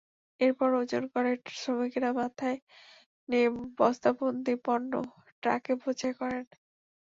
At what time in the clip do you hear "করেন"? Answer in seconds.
6.19-6.45